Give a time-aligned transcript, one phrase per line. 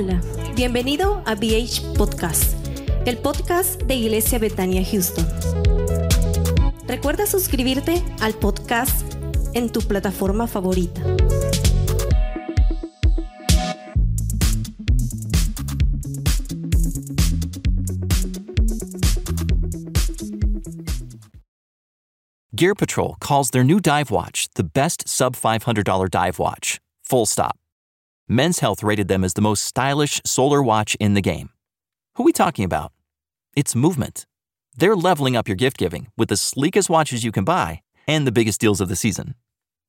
[0.00, 0.20] Hola,
[0.54, 2.54] bienvenido a BH Podcast,
[3.04, 5.26] el podcast de Iglesia Betania Houston.
[6.86, 9.02] Recuerda suscribirte al podcast
[9.54, 11.02] en tu plataforma favorita.
[22.54, 26.78] Gear Patrol calls their new dive watch the best sub $500 dive watch.
[27.02, 27.56] Full stop.
[28.30, 31.48] Men's Health rated them as the most stylish solar watch in the game.
[32.14, 32.92] Who are we talking about?
[33.56, 34.26] It's Movement.
[34.76, 38.32] They're leveling up your gift giving with the sleekest watches you can buy and the
[38.32, 39.34] biggest deals of the season.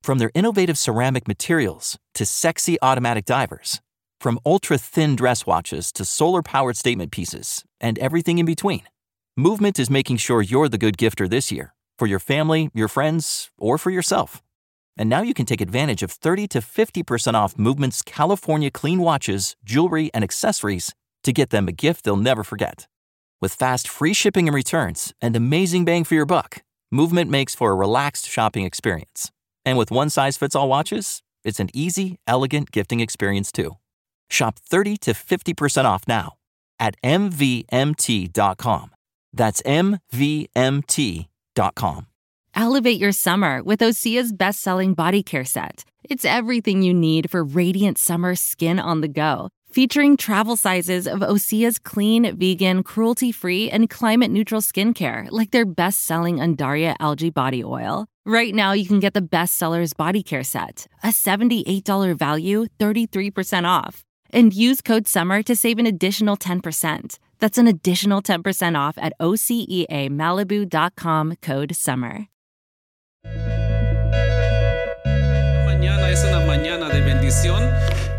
[0.02, 3.82] From their innovative ceramic materials to sexy automatic divers,
[4.18, 8.82] from ultra thin dress watches to solar powered statement pieces, and everything in between,
[9.36, 13.50] Movement is making sure you're the good gifter this year for your family, your friends,
[13.58, 14.42] or for yourself.
[15.00, 19.56] And now you can take advantage of 30 to 50% off Movement's California clean watches,
[19.64, 22.86] jewelry, and accessories to get them a gift they'll never forget.
[23.40, 26.62] With fast free shipping and returns and amazing bang for your buck,
[26.92, 29.30] Movement makes for a relaxed shopping experience.
[29.64, 33.76] And with one size fits all watches, it's an easy, elegant gifting experience too.
[34.28, 36.34] Shop 30 to 50% off now
[36.80, 38.90] at MVMT.com.
[39.32, 41.26] That's MVMT.com.
[42.54, 45.84] Elevate your summer with Osea's best selling body care set.
[46.04, 51.20] It's everything you need for radiant summer skin on the go, featuring travel sizes of
[51.20, 57.30] Osea's clean, vegan, cruelty free, and climate neutral skincare, like their best selling Undaria algae
[57.30, 58.06] body oil.
[58.26, 64.04] Right now, you can get the bestsellers body care set, a $78 value, 33% off.
[64.32, 67.18] And use code SUMMER to save an additional 10%.
[67.40, 72.28] That's an additional 10% off at OCEAMalibu.com code SUMMER.
[75.64, 77.68] Mañana es una mañana de bendición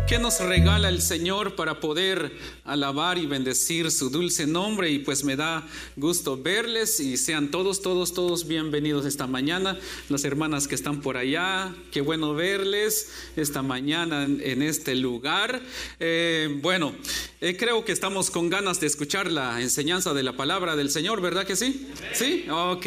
[0.06, 2.32] que nos regala el Señor para poder
[2.64, 7.80] alabar y bendecir su dulce nombre y pues me da gusto verles y sean todos,
[7.80, 9.78] todos, todos bienvenidos esta mañana.
[10.10, 15.62] Las hermanas que están por allá, qué bueno verles esta mañana en, este lugar.
[15.98, 16.94] Eh, bueno,
[17.40, 21.22] eh, creo que estamos con ganas de escuchar la enseñanza de la palabra del Señor,
[21.22, 21.88] ¿verdad que sí?
[22.12, 22.86] Sí, ok.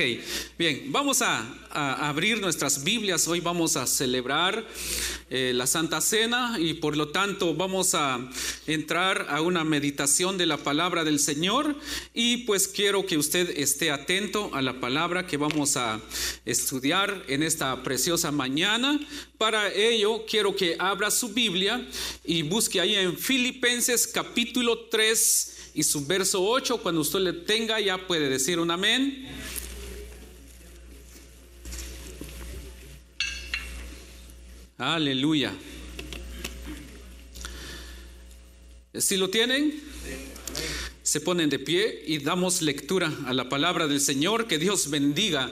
[0.59, 1.43] Bien, vamos a,
[1.75, 3.27] a abrir nuestras Biblias.
[3.27, 4.65] Hoy vamos a celebrar
[5.29, 8.29] eh, la Santa Cena y por lo tanto vamos a
[8.65, 11.75] entrar a una meditación de la palabra del Señor
[12.13, 15.99] y pues quiero que usted esté atento a la palabra que vamos a
[16.45, 18.97] estudiar en esta preciosa mañana.
[19.37, 21.85] Para ello quiero que abra su Biblia
[22.23, 26.77] y busque ahí en Filipenses capítulo 3 y su verso 8.
[26.77, 29.27] Cuando usted le tenga ya puede decir un amén.
[34.77, 35.53] Aleluya.
[38.93, 39.73] Si lo tienen,
[41.01, 44.47] se ponen de pie y damos lectura a la palabra del Señor.
[44.47, 45.49] Que Dios bendiga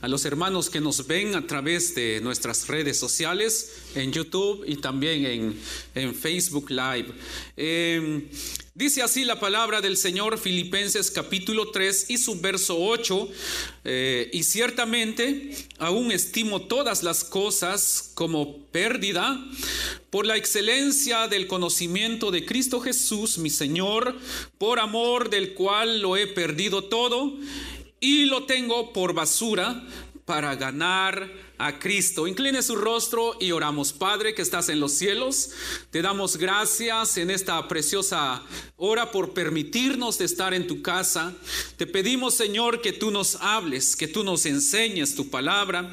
[0.00, 4.76] a los hermanos que nos ven a través de nuestras redes sociales, en YouTube y
[4.76, 5.60] también en,
[5.94, 7.08] en Facebook Live.
[7.56, 8.28] Eh,
[8.74, 13.28] dice así la palabra del Señor, Filipenses capítulo 3 y su verso 8.
[13.84, 19.44] eh, y ciertamente aún estimo todas las cosas como pérdida
[20.10, 24.16] por la excelencia del conocimiento de Cristo Jesús, mi Señor,
[24.58, 27.36] por amor del cual lo he perdido todo
[28.00, 29.82] y lo tengo por basura
[30.24, 32.26] para ganar a Cristo.
[32.26, 33.92] Incline su rostro y oramos.
[33.92, 35.50] Padre que estás en los cielos,
[35.90, 38.42] te damos gracias en esta preciosa
[38.76, 41.34] hora por permitirnos de estar en tu casa.
[41.76, 45.90] Te pedimos, Señor, que tú nos hables, que tú nos enseñes tu palabra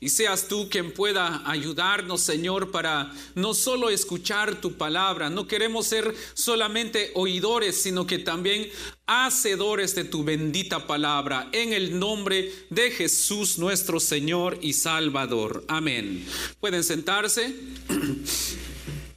[0.00, 5.30] y seas tú quien pueda ayudarnos, Señor, para no solo escuchar tu palabra.
[5.30, 8.68] No queremos ser solamente oidores, sino que también
[9.06, 11.48] hacedores de tu bendita palabra.
[11.52, 15.64] En el nombre de Jesús, nuestro Señor y Salvador.
[15.68, 16.26] Amén.
[16.60, 17.54] Pueden sentarse.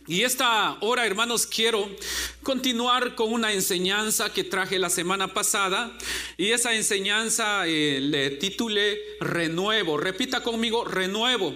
[0.09, 1.87] Y esta hora, hermanos, quiero
[2.49, 5.95] continuar con una enseñanza que traje la semana pasada.
[6.35, 9.97] Y esa enseñanza eh, le titulé Renuevo.
[9.97, 11.53] Repita conmigo, renuevo.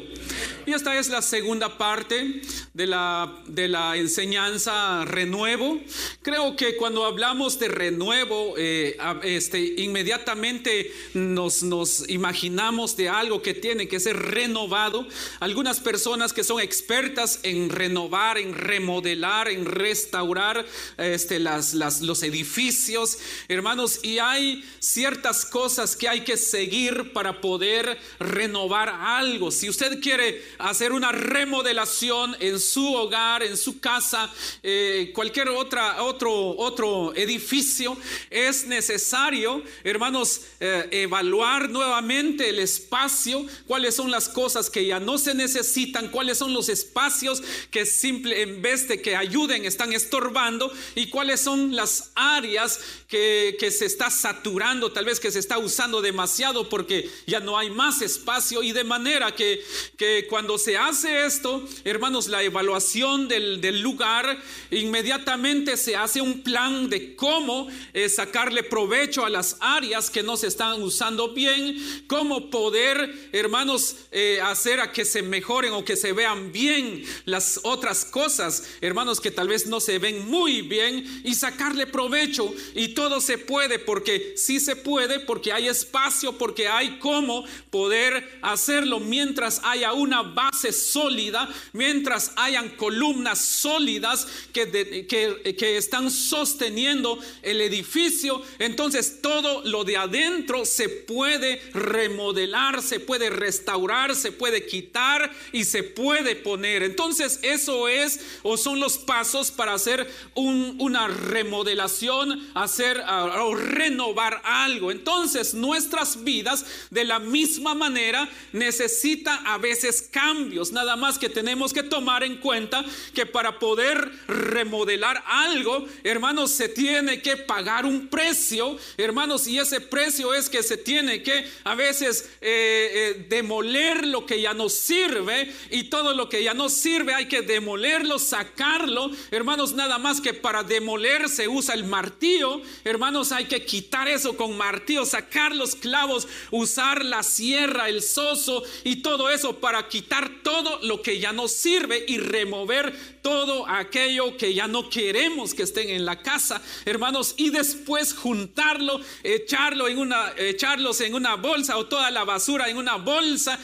[0.68, 2.42] Y esta es la segunda parte
[2.74, 5.80] de la, de la enseñanza renuevo.
[6.22, 13.54] Creo que cuando hablamos de renuevo, eh, este, inmediatamente nos, nos imaginamos de algo que
[13.54, 15.08] tiene que ser renovado.
[15.40, 20.66] Algunas personas que son expertas en renovar, en remodelar, en restaurar
[20.98, 27.42] este, las, las, los edificios, hermanos, y hay ciertas cosas que hay que seguir para
[27.42, 29.52] poder renovar algo.
[29.52, 34.32] Si usted quiere hacer una remodelación en su hogar, en su casa,
[34.62, 37.98] eh, cualquier otra, otro, otro edificio,
[38.30, 45.18] es necesario, hermanos, eh, evaluar nuevamente el espacio, cuáles son las cosas que ya no
[45.18, 47.42] se necesitan, cuáles son los espacios
[47.72, 50.63] que simple, en vez de que ayuden, están estorbando
[50.96, 52.80] y cuáles son las áreas
[53.14, 57.70] que, se está saturando, tal vez que se está usando demasiado porque ya no hay
[57.70, 59.64] más espacio y de manera que,
[59.98, 66.42] que cuando se hace esto, hermanos, la evaluación del, del lugar, inmediatamente se hace un
[66.42, 72.06] plan de cómo eh, sacarle provecho a las áreas que no se están usando bien,
[72.08, 77.60] cómo poder, hermanos, eh, hacer a que se mejoren o que se vean bien las
[77.62, 82.52] otras cosas, hermanos, que tal vez no se ven muy bien y sacarle provecho.
[82.74, 89.00] Y se puede porque sí se puede, porque hay espacio, porque hay cómo poder hacerlo
[89.00, 98.42] mientras haya una base sólida, mientras hayan columnas sólidas que, que, están sosteniendo el edificio.
[98.60, 105.64] Entonces todo lo de adentro se puede remodelar, se puede restaurar, se puede quitar y
[105.66, 106.84] se puede poner.
[106.84, 114.92] Entonces eso es o son los pasos para hacer una remodelación, hacer o renovar algo.
[114.92, 120.72] Entonces nuestras vidas de la misma manera necesita a veces cambios.
[120.72, 126.70] Nada más que tenemos que tomar en cuenta que para poder remodelar algo, hermanos, se
[126.70, 131.76] tiene que pagar un precio, hermanos, y ese precio es que se tiene que a
[131.76, 136.70] veces eh, eh, demoler lo que ya no sirve y todo lo que ya no
[136.70, 142.62] sirve hay que demolerlo, sacarlo, hermanos, nada más que para demoler se usa el martillo,
[142.84, 148.64] hermanos, hay que quitar eso con martillo, sacar los clavos, usar la sierra, el soso
[148.84, 154.38] y todo eso para quitar todo lo que ya no sirve y remover todo aquello
[154.38, 159.98] que ya no queremos que estén en la casa, hermanos, y después juntarlo, echarlo en
[159.98, 163.58] una, echarlos en una bolsa o toda la basura en una bolsa,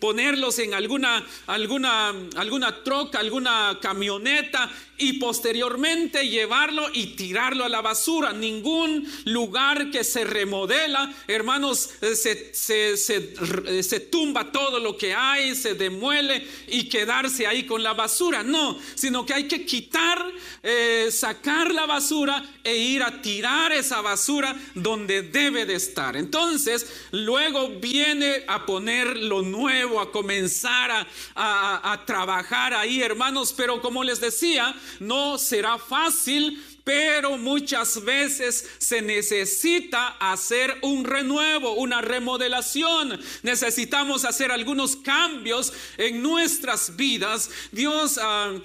[0.00, 7.80] ponerlos en alguna, alguna, alguna troca, alguna camioneta y posteriormente llevarlo y tirarlo a la
[7.80, 8.32] basura.
[8.32, 13.34] Ningún lugar que se remodela, hermanos, eh, se, se, se,
[13.66, 18.42] eh, se, tumba todo lo que hay, se demuele y quedarse ahí con la basura.
[18.42, 20.18] No, sino que hay que quitar,
[20.62, 26.16] eh, sacar la basura e ir a tirar esa basura donde debe de estar.
[26.16, 33.52] Entonces, luego viene a poner lo nuevo, a comenzar a, a, a trabajar ahí, hermanos.
[33.54, 41.72] Pero como les decía, no será fácil, pero muchas veces se necesita hacer un renuevo,
[41.74, 43.20] una remodelación.
[43.42, 47.50] Necesitamos hacer algunos cambios en nuestras vidas.
[47.72, 48.18] Dios...
[48.18, 48.60] Uh,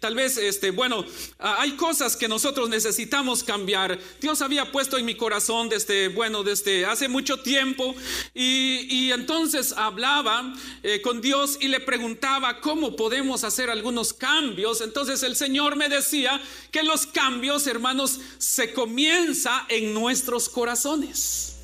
[0.00, 1.04] tal vez, este, bueno,
[1.38, 3.98] hay cosas que nosotros necesitamos cambiar.
[4.20, 7.94] Dios había puesto en mi corazón desde, bueno, desde hace mucho tiempo
[8.34, 14.80] y, y entonces hablaba eh, con Dios y le preguntaba cómo podemos hacer algunos cambios.
[14.80, 16.40] Entonces el Señor me decía
[16.70, 21.55] que los cambios, hermanos, se comienza en nuestros corazones.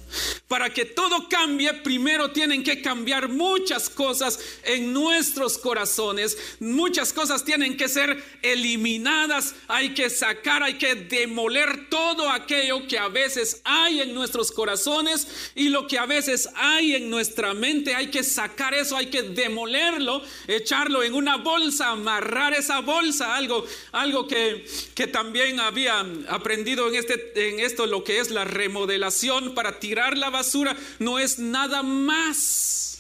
[0.49, 6.37] Para que todo cambie, primero tienen que cambiar muchas cosas en nuestros corazones.
[6.61, 9.55] Muchas cosas tienen que ser eliminadas.
[9.69, 15.27] Hay que sacar, hay que demoler todo aquello que a veces hay en nuestros corazones
[15.55, 17.95] y lo que a veces hay en nuestra mente.
[17.95, 23.37] Hay que sacar eso, hay que demolerlo, echarlo en una bolsa, amarrar esa bolsa.
[23.37, 28.45] Algo, algo que, que también había aprendido en, este, en esto, lo que es la
[28.45, 32.99] remodelación para tirar la basura no es nada más.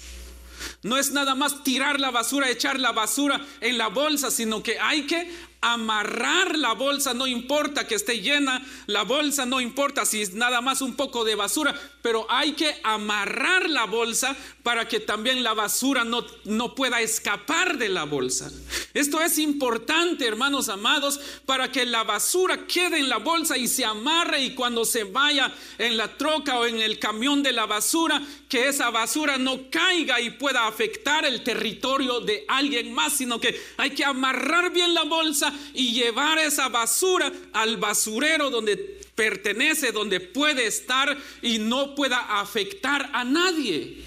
[0.82, 4.78] No es nada más tirar la basura, echar la basura en la bolsa, sino que
[4.80, 5.30] hay que
[5.60, 10.60] amarrar la bolsa, no importa que esté llena, la bolsa no importa si es nada
[10.60, 15.54] más un poco de basura, pero hay que amarrar la bolsa para que también la
[15.54, 18.50] basura no, no pueda escapar de la bolsa.
[18.92, 23.84] Esto es importante, hermanos amados, para que la basura quede en la bolsa y se
[23.84, 28.22] amarre y cuando se vaya en la troca o en el camión de la basura,
[28.48, 33.58] que esa basura no caiga y pueda afectar el territorio de alguien más, sino que
[33.76, 40.20] hay que amarrar bien la bolsa y llevar esa basura al basurero donde pertenece, donde
[40.20, 44.04] puede estar y no pueda afectar a nadie.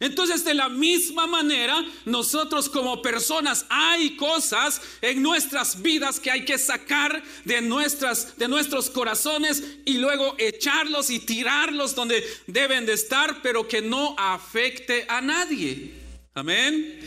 [0.00, 6.44] Entonces, de la misma manera, nosotros como personas hay cosas en nuestras vidas que hay
[6.44, 12.94] que sacar de nuestras de nuestros corazones y luego echarlos y tirarlos donde deben de
[12.94, 16.03] estar, pero que no afecte a nadie.
[16.36, 16.98] Amén.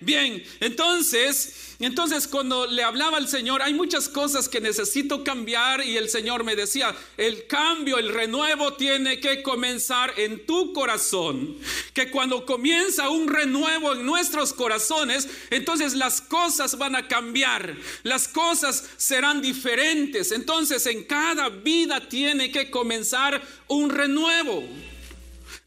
[0.00, 5.98] Bien, entonces, entonces cuando le hablaba al Señor, hay muchas cosas que necesito cambiar y
[5.98, 11.58] el Señor me decía, el cambio, el renuevo tiene que comenzar en tu corazón.
[11.92, 18.28] Que cuando comienza un renuevo en nuestros corazones, entonces las cosas van a cambiar, las
[18.28, 20.32] cosas serán diferentes.
[20.32, 24.66] Entonces en cada vida tiene que comenzar un renuevo.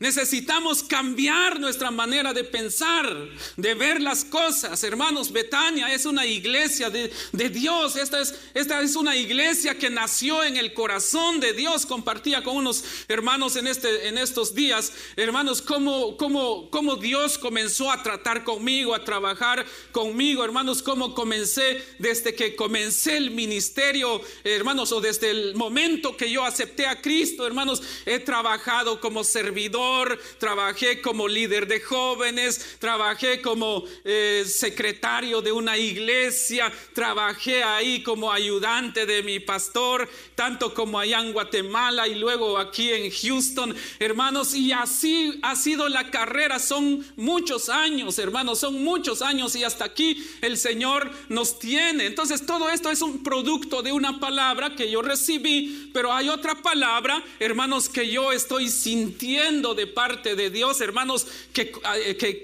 [0.04, 3.08] Necesitamos cambiar nuestra manera de pensar,
[3.56, 4.84] de ver las cosas.
[4.84, 7.96] Hermanos, Betania es una iglesia de, Dios.
[7.96, 11.86] Esta es, esta es una iglesia que nació en el corazón de Dios.
[11.86, 17.90] Compartía con unos hermanos en, este, en estos días, hermanos, cómo, cómo, cómo Dios comenzó
[17.90, 20.44] a tratar conmigo, a trabajar conmigo.
[20.44, 26.44] Hermanos, cómo comencé desde que comencé el ministerio, hermanos, o desde el momento que yo
[26.44, 29.93] acepté a Cristo, hermanos, he trabajado como servidor
[30.38, 38.32] trabajé como líder de jóvenes, trabajé como eh, secretario de una iglesia, trabajé ahí como
[38.32, 44.54] ayudante de mi pastor, tanto como allá en Guatemala y luego aquí en Houston, hermanos,
[44.54, 49.86] y así ha sido la carrera, son muchos años, hermanos, son muchos años y hasta
[49.86, 52.06] aquí el Señor nos tiene.
[52.06, 56.56] Entonces todo esto es un producto de una palabra que yo recibí, pero hay otra
[56.62, 61.72] palabra, hermanos, que yo estoy sintiendo de parte de Dios, hermanos, que,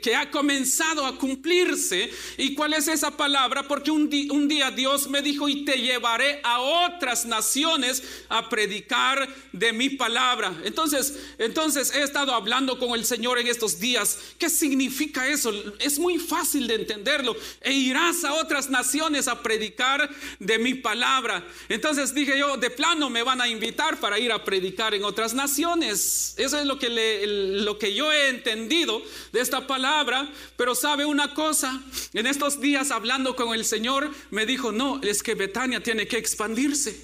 [0.01, 2.11] que, ha comenzado a cumplirse.
[2.37, 3.67] ¿Y cuál es esa palabra?
[3.67, 9.27] Porque un, un día Dios me dijo, y te llevaré a otras naciones a predicar
[9.51, 10.53] de mi palabra.
[10.63, 14.17] Entonces, entonces he estado hablando con el Señor en estos días.
[14.37, 15.51] ¿Qué significa eso?
[15.79, 17.35] Es muy fácil de entenderlo.
[17.61, 21.45] E irás a otras naciones a predicar de mi palabra.
[21.67, 25.33] Entonces dije yo, de plano me van a invitar para ir a predicar en otras
[25.33, 26.33] naciones.
[26.37, 31.05] Eso es lo que le, lo que yo he entendido de esta palabra, pero sabe
[31.05, 31.81] una cosa,
[32.13, 36.17] en estos días hablando con el Señor, me dijo, no, es que Betania tiene que
[36.17, 36.99] expandirse.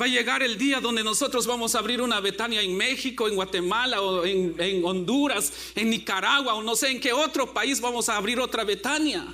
[0.00, 3.36] Va a llegar el día donde nosotros vamos a abrir una Betania en México, en
[3.36, 8.08] Guatemala o en, en Honduras, en Nicaragua o no sé en qué otro país vamos
[8.08, 9.24] a abrir otra Betania.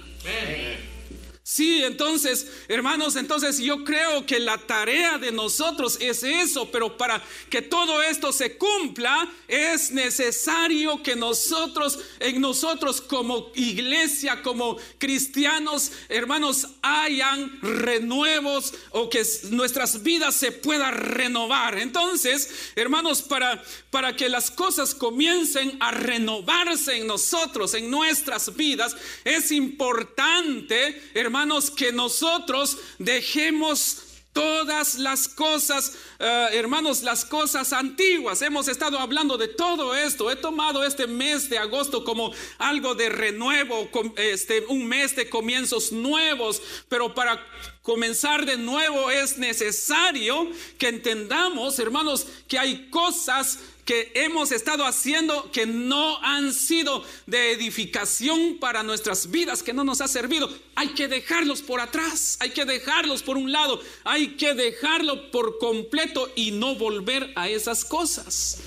[1.53, 7.21] Sí, entonces, hermanos, entonces yo creo que la tarea de nosotros es eso, pero para
[7.51, 15.91] que todo esto se cumpla es necesario que nosotros, en nosotros como iglesia, como cristianos,
[16.09, 21.81] hermanos, hayan renuevos o que nuestras vidas se puedan renovar.
[21.81, 28.97] Entonces, hermanos, para, para que las cosas comiencen a renovarse en nosotros, en nuestras vidas,
[29.25, 34.03] es importante, hermanos, hermanos, que nosotros dejemos
[34.35, 38.43] todas las cosas, eh, hermanos, las cosas antiguas.
[38.43, 40.31] Hemos estado hablando de todo esto.
[40.31, 45.93] He tomado este mes de agosto como algo de renuevo, este, un mes de comienzos
[45.93, 47.43] nuevos, pero para
[47.81, 55.51] comenzar de nuevo es necesario que entendamos, hermanos, que hay cosas que hemos estado haciendo
[55.51, 60.49] que no han sido de edificación para nuestras vidas, que no nos ha servido.
[60.77, 65.59] Hay que dejarlos por atrás, hay que dejarlos por un lado, hay que dejarlo por
[65.59, 68.59] completo y no volver a esas cosas.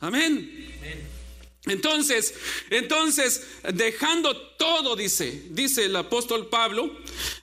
[0.00, 0.66] Amén.
[1.66, 2.34] Entonces,
[2.70, 6.90] entonces, dejando todo, dice, dice el apóstol Pablo,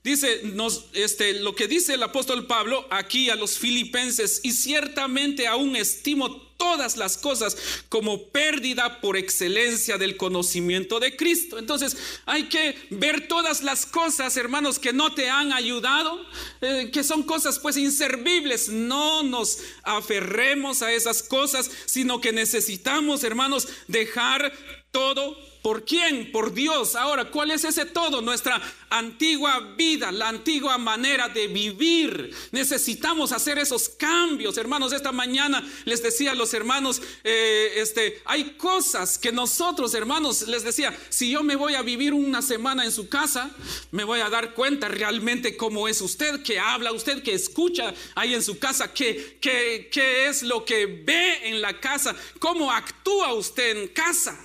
[0.03, 5.47] dice, nos, este, lo que dice el apóstol Pablo aquí a los filipenses, y ciertamente
[5.47, 7.57] aún estimo todas las cosas
[7.89, 11.57] como pérdida por excelencia del conocimiento de Cristo.
[11.57, 16.19] Entonces hay que ver todas las cosas, hermanos, que no te han ayudado,
[16.61, 18.69] eh, que son cosas pues inservibles.
[18.69, 24.53] No nos aferremos a esas cosas, sino que necesitamos, hermanos, dejar
[24.95, 25.35] todo
[25.65, 26.31] ¿Por quién?
[26.31, 26.95] Por Dios.
[26.95, 28.21] Ahora, ¿cuál es ese todo?
[28.21, 28.61] Nuestra
[28.91, 32.29] antigua vida, la antigua manera de vivir.
[32.51, 34.93] Necesitamos hacer esos cambios, hermanos.
[34.93, 40.63] Esta mañana les decía a los hermanos, eh, este, hay cosas que nosotros, hermanos, les
[40.63, 43.49] decía, si yo me voy a vivir una semana en su casa,
[43.89, 48.35] me voy a dar cuenta realmente cómo es usted, que habla usted, que escucha ahí
[48.35, 53.77] en su casa, qué que es lo que ve en la casa, cómo actúa usted
[53.77, 54.39] en casa.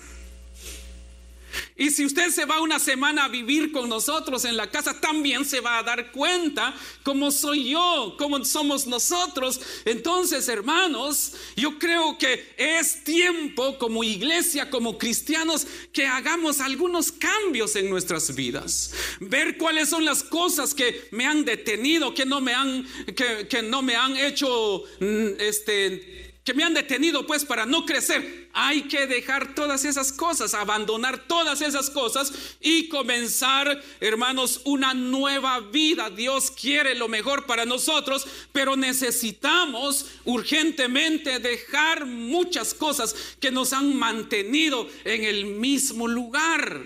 [1.80, 5.46] Y si usted se va una semana a vivir con nosotros en la casa, también
[5.46, 9.58] se va a dar cuenta cómo soy yo, cómo somos nosotros.
[9.86, 17.74] Entonces, hermanos, yo creo que es tiempo como iglesia, como cristianos, que hagamos algunos cambios
[17.76, 18.92] en nuestras vidas.
[19.18, 22.86] Ver cuáles son las cosas que me han detenido, que no me han,
[23.48, 28.48] que, no me han hecho, mm, este, que me han detenido pues para no crecer.
[28.52, 35.60] Hay que dejar todas esas cosas, abandonar todas esas cosas y comenzar, hermanos, una nueva
[35.60, 36.10] vida.
[36.10, 43.96] Dios quiere lo mejor para nosotros, pero necesitamos urgentemente dejar muchas cosas que nos han
[43.96, 46.82] mantenido en el mismo lugar.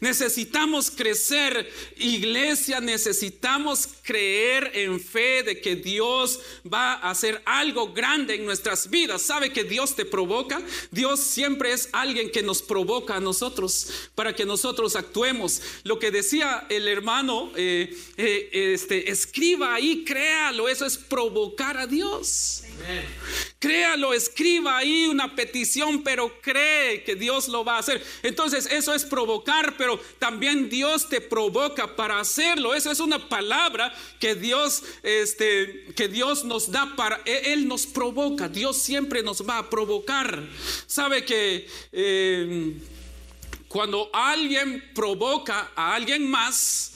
[0.00, 8.34] Necesitamos crecer, iglesia, necesitamos creer en fe de que Dios va a hacer algo grande
[8.34, 9.20] en nuestras vidas.
[9.20, 10.62] ¿Sabe que Dios te provoca?
[10.90, 15.60] Dios siempre es alguien que nos provoca a nosotros para que nosotros actuemos.
[15.84, 21.86] Lo que decía el hermano, eh, eh, este, escriba ahí, créalo, eso es provocar a
[21.86, 22.62] Dios.
[23.58, 28.02] Créalo, escriba ahí una petición, pero cree que Dios lo va a hacer.
[28.22, 32.74] Entonces eso es provocar, pero también Dios te provoca para hacerlo.
[32.74, 37.86] Esa es una palabra que Dios, este, que Dios nos da para, e, Él nos
[37.86, 38.48] provoca.
[38.48, 40.42] Dios siempre nos va a provocar.
[40.86, 42.74] Sabe que eh,
[43.70, 46.90] cuando alguien provoca a alguien más,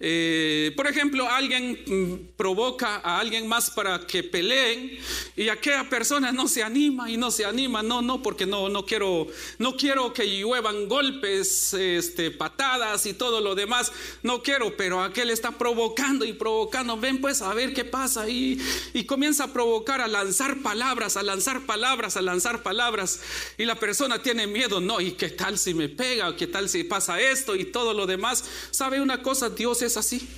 [0.00, 4.98] eh, por ejemplo, alguien mm, provoca a alguien más para que peleen
[5.36, 8.86] y aquella persona no se anima y no se anima, no, no, porque no, no
[8.86, 9.26] quiero,
[9.58, 15.28] no quiero que lluevan golpes, este, patadas y todo lo demás, no quiero, pero aquel
[15.28, 18.58] está provocando y provocando, ven pues a ver qué pasa y,
[18.94, 23.20] y comienza a provocar, a lanzar palabras, a lanzar palabras, a lanzar palabras
[23.58, 26.84] y la persona tiene miedo, no, y qué tal si me pega qué tal si
[26.84, 28.44] pasa esto y todo lo demás.
[28.70, 29.50] ¿Sabe una cosa?
[29.50, 30.28] Dios es así.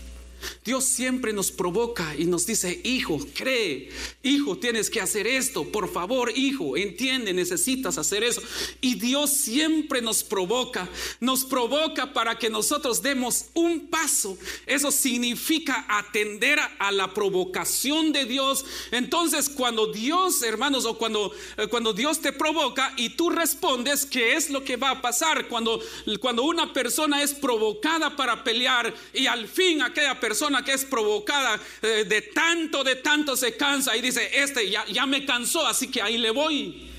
[0.65, 3.91] Dios siempre nos provoca y nos dice, hijo, cree,
[4.23, 8.43] hijo, tienes que hacer esto, por favor, hijo, entiende, necesitas hacer eso.
[8.81, 10.88] Y Dios siempre nos provoca,
[11.21, 14.37] nos provoca para que nosotros demos un paso.
[14.67, 18.65] Eso significa atender a la provocación de Dios.
[18.91, 24.35] Entonces, cuando Dios, hermanos, o cuando, eh, cuando Dios te provoca y tú respondes, ¿qué
[24.35, 25.49] es lo que va a pasar?
[25.49, 25.81] Cuando,
[26.21, 30.85] cuando una persona es provocada para pelear y al fin aquella persona persona que es
[30.85, 35.66] provocada eh, de tanto, de tanto se cansa y dice, este ya, ya me cansó,
[35.66, 36.90] así que ahí le voy.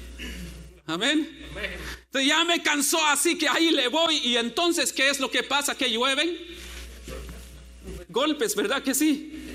[0.87, 1.47] Amén.
[2.13, 4.17] ya me cansó, así que ahí le voy.
[4.23, 5.77] Y entonces, ¿qué es lo que pasa?
[5.77, 6.35] Que llueven
[8.09, 9.47] golpes, ¿verdad que sí?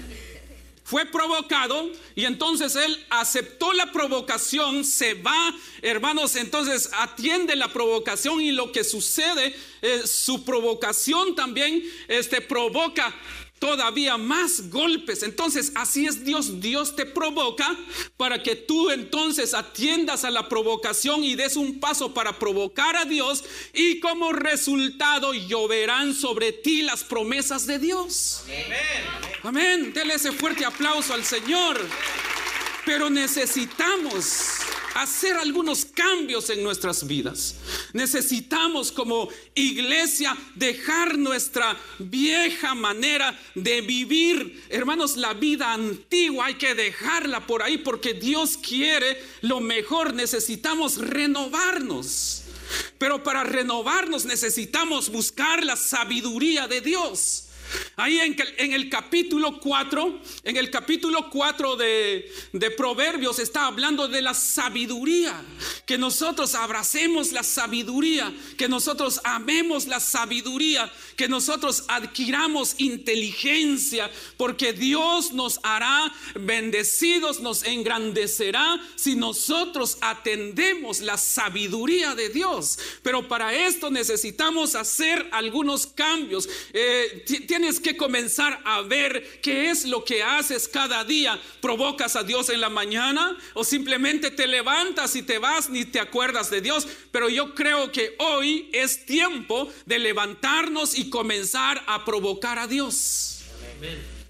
[0.85, 8.43] fue provocado y entonces él aceptó la provocación, se va, hermanos, entonces atiende la provocación
[8.43, 13.15] y lo que sucede, eh, su provocación también este, provoca
[13.63, 15.23] todavía más golpes.
[15.23, 16.61] Entonces, así es Dios.
[16.61, 17.79] Dios te provoca
[18.17, 23.05] para que tú entonces atiendas a la provocación y des un paso para provocar a
[23.05, 28.43] Dios y como resultado lloverán sobre ti las promesas de Dios.
[28.47, 29.31] Amén.
[29.45, 29.93] Amén.
[29.93, 31.81] Dele ese fuerte aplauso al Señor.
[32.85, 34.57] Pero necesitamos
[34.95, 37.57] hacer algunos cambios en nuestras vidas.
[37.93, 44.65] Necesitamos como iglesia dejar nuestra vieja manera de vivir.
[44.69, 50.15] Hermanos, la vida antigua hay que dejarla por ahí porque Dios quiere lo mejor.
[50.15, 52.43] Necesitamos renovarnos.
[52.99, 57.49] Pero para renovarnos necesitamos buscar la sabiduría de Dios.
[57.97, 64.23] Ahí en, el capítulo 4, en el capítulo 4 de, de Proverbios está hablando de
[64.23, 65.43] la sabiduría,
[65.87, 74.73] que nosotros abracemos la sabiduría, que nosotros amemos la sabiduría, que nosotros adquiramos inteligencia, porque
[74.73, 82.79] Dios nos hará bendecidos, nos engrandecerá si nosotros atendemos la sabiduría de Dios.
[83.03, 86.49] Pero para esto necesitamos hacer algunos cambios.
[86.73, 87.25] Eh,
[87.63, 91.41] tienes que comenzar a ver qué es lo que haces cada día.
[91.61, 96.01] ¿Provocas a Dios en la mañana o simplemente te levantas y te vas ni te
[96.01, 96.89] acuerdas de Dios?
[97.13, 103.43] Pero yo creo que hoy es tiempo de levantarnos y comenzar a provocar a Dios.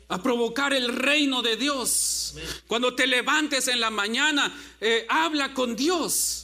[0.08, 2.34] A provocar el reino de Dios.
[2.66, 6.41] Cuando te levantes en la mañana, eh, habla con Dios.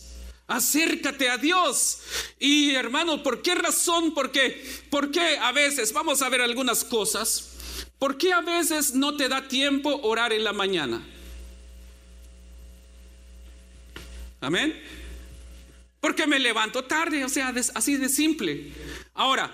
[0.48, 2.00] Acércate a Dios.
[2.40, 4.14] Y hermano, ¿por qué razón?
[4.14, 7.50] Porque, ¿por qué a veces, vamos a ver algunas cosas,
[7.98, 11.06] ¿por qué a veces no te da tiempo orar en la mañana?
[14.40, 14.82] Amén.
[16.00, 18.72] Porque me levanto tarde, o sea, así de simple.
[19.12, 19.52] Ahora,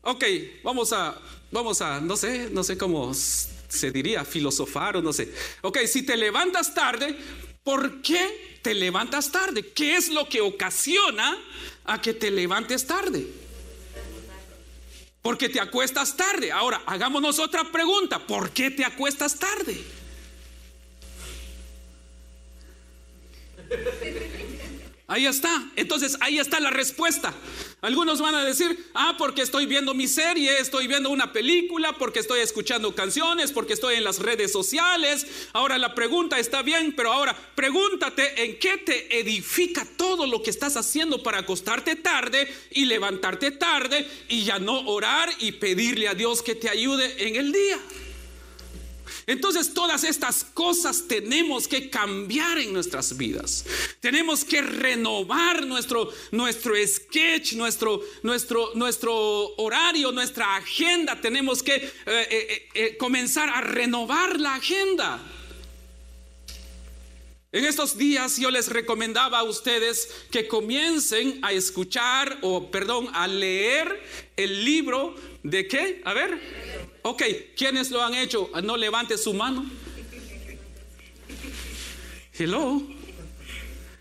[0.00, 0.24] ok,
[0.64, 1.16] vamos a,
[1.52, 5.32] vamos a, no sé, no sé cómo se diría, filosofar o no sé.
[5.60, 7.16] Ok, si te levantas tarde,
[7.62, 9.72] ¿por qué te levantas tarde?
[9.72, 11.36] ¿Qué es lo que ocasiona
[11.84, 13.26] a que te levantes tarde?
[15.22, 16.50] Porque te acuestas tarde.
[16.50, 18.18] Ahora, hagámonos otra pregunta.
[18.26, 19.84] ¿Por qué te acuestas tarde?
[25.10, 25.64] Ahí está.
[25.74, 27.34] Entonces ahí está la respuesta.
[27.80, 32.20] Algunos van a decir, ah, porque estoy viendo mi serie, estoy viendo una película, porque
[32.20, 35.26] estoy escuchando canciones, porque estoy en las redes sociales.
[35.52, 40.50] Ahora la pregunta está bien, pero ahora pregúntate en qué te edifica todo lo que
[40.50, 46.14] estás haciendo para acostarte tarde y levantarte tarde y ya no orar y pedirle a
[46.14, 47.80] Dios que te ayude en el día.
[49.26, 53.64] Entonces todas estas cosas tenemos que cambiar en nuestras vidas.
[54.00, 61.20] Tenemos que renovar nuestro, nuestro sketch, nuestro, nuestro, nuestro horario, nuestra agenda.
[61.20, 65.20] Tenemos que eh, eh, eh, comenzar a renovar la agenda.
[67.52, 73.26] En estos días yo les recomendaba a ustedes que comiencen a escuchar o, perdón, a
[73.26, 74.00] leer
[74.36, 76.00] el libro de qué?
[76.04, 76.40] A ver.
[77.02, 77.22] Ok,
[77.56, 78.50] ¿quiénes lo han hecho?
[78.62, 79.68] No levante su mano.
[82.32, 82.82] Hello.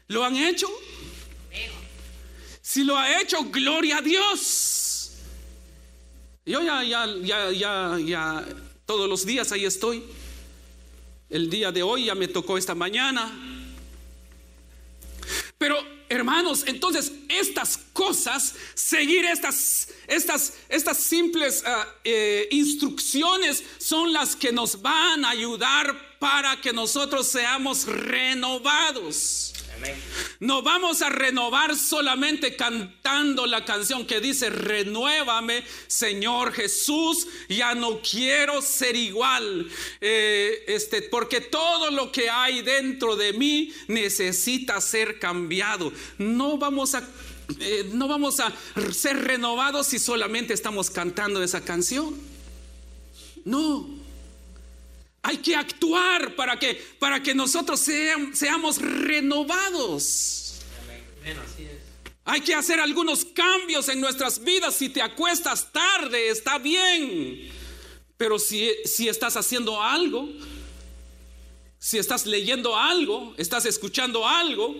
[0.08, 0.68] ¿Lo han hecho?
[2.62, 5.14] Si lo ha hecho, gloria a Dios.
[6.46, 8.46] Yo ya, ya, ya, ya, ya,
[8.86, 10.04] todos los días ahí estoy.
[11.30, 13.32] El día de hoy ya me tocó esta mañana.
[15.60, 24.36] Pero hermanos, entonces estas cosas, seguir estas, estas, estas simples ah, eh, instrucciones son las
[24.36, 29.49] que nos van a ayudar para que nosotros seamos renovados.
[30.40, 38.02] No vamos a renovar solamente cantando la canción que dice, renuévame, Señor Jesús, ya no
[38.02, 45.20] quiero ser igual, eh, este, porque todo lo que hay dentro de mí necesita ser
[45.20, 45.92] cambiado.
[46.18, 47.08] No vamos a
[47.60, 48.54] eh, no vamos a
[48.92, 52.16] ser renovados si solamente estamos cantando esa canción.
[53.44, 53.99] No.
[55.22, 60.62] Hay que actuar para que, para que nosotros seamos renovados.
[62.26, 64.76] Hay que hacer algunos cambios en nuestras vidas.
[64.76, 67.50] Si te acuestas tarde, está bien.
[68.18, 70.30] Pero si, si estás haciendo algo,
[71.80, 74.76] si estás leyendo algo, estás escuchando algo,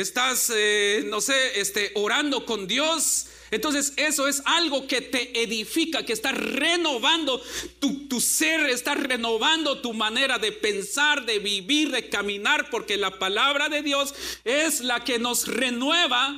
[0.00, 6.04] estás, eh, no sé, este, orando con Dios, entonces eso es algo que te edifica,
[6.04, 7.42] que está renovando
[7.80, 13.68] tu, ser, está renovando tu manera de pensar, de vivir, de caminar, porque la palabra
[13.68, 16.34] de Dios es la que nos renueva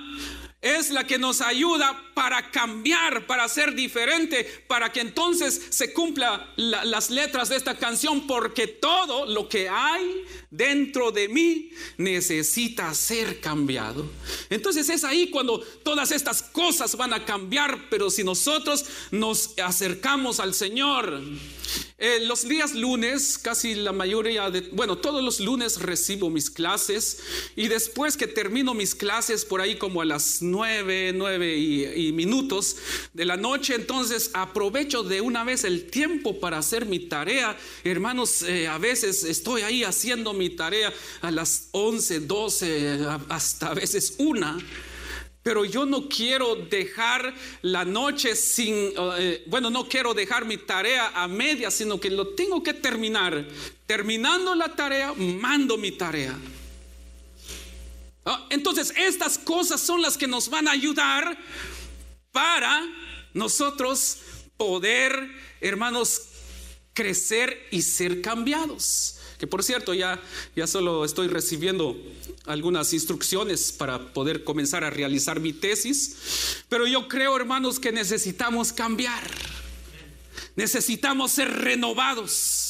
[0.61, 6.53] es la que nos ayuda para cambiar, para ser diferente, para que entonces se cumpla
[6.57, 13.41] las letras de esta canción, porque todo lo que hay dentro de mí necesita ser
[13.41, 14.11] cambiado.
[14.51, 20.41] Entonces es ahí cuando todas estas cosas van a cambiar, pero si nosotros nos acercamos
[20.41, 21.23] al Señor,
[21.99, 27.19] eh, los días lunes, casi la mayoría de, bueno, todos los lunes recibo mis clases
[27.57, 32.77] y después que termino mis clases por ahí como a las nueve, nueve y, minutos
[33.13, 37.57] de la noche, entonces aprovecho de una vez el tiempo para hacer mi tarea.
[37.85, 43.75] Hermanos, eh, a veces estoy ahí haciendo mi tarea a las 11, 12, hasta a
[43.75, 44.59] veces una.
[45.43, 51.13] Pero yo no quiero dejar la noche sin, eh, bueno, no quiero dejar mi tarea
[51.15, 53.47] a media, sino que lo tengo que terminar.
[53.87, 56.37] Terminando la tarea, mando mi tarea.
[58.25, 61.39] Ah, entonces, estas cosas son las que nos van a ayudar
[62.33, 62.87] para
[63.33, 64.19] nosotros
[64.59, 65.31] poder,
[65.63, 66.30] hermanos,
[66.95, 69.17] crecer y ser cambiados.
[69.39, 70.21] Que por cierto, ya,
[70.55, 71.97] ya solo estoy recibiendo
[72.45, 76.63] algunas instrucciones para poder comenzar a realizar mi tesis.
[76.69, 79.23] Pero yo creo, hermanos, que necesitamos cambiar.
[80.57, 82.70] Necesitamos ser renovados.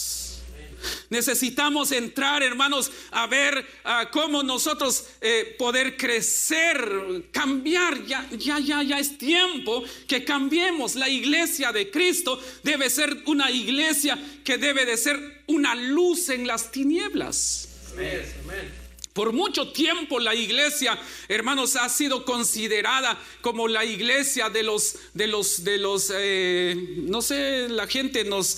[1.11, 3.67] Necesitamos entrar, hermanos, a ver
[4.13, 8.07] cómo nosotros eh, poder crecer, cambiar.
[8.07, 10.95] Ya, ya, ya, ya es tiempo que cambiemos.
[10.95, 16.47] La iglesia de Cristo debe ser una iglesia que debe de ser una luz en
[16.47, 17.69] las tinieblas.
[17.93, 18.80] Amén.
[19.21, 25.27] Por mucho tiempo la iglesia, hermanos, ha sido considerada como la iglesia de los, de
[25.27, 28.57] los, de los, eh, no sé, la gente nos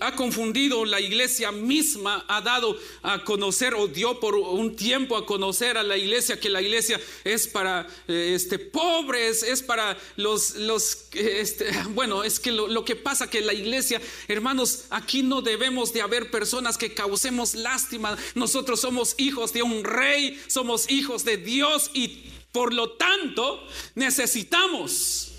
[0.00, 5.26] ha confundido, la iglesia misma ha dado a conocer o dio por un tiempo a
[5.26, 10.54] conocer a la iglesia que la iglesia es para eh, este, pobres, es para los,
[10.54, 15.42] los este, bueno, es que lo, lo que pasa que la iglesia, hermanos, aquí no
[15.42, 21.24] debemos de haber personas que causemos lástima, nosotros somos hijos de un rey, somos hijos
[21.24, 25.32] de Dios y por lo tanto necesitamos,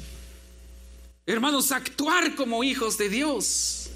[1.25, 3.89] hermanos, actuar como hijos de Dios.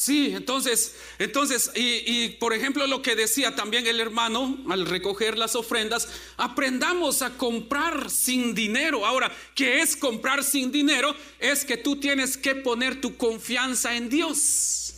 [0.00, 5.36] Sí, entonces, entonces, y, y, por ejemplo lo que decía también el hermano al recoger
[5.36, 9.04] las ofrendas, aprendamos a comprar sin dinero.
[9.04, 11.14] Ahora, ¿qué es comprar sin dinero?
[11.38, 14.94] Es que tú tienes que poner tu confianza en Dios.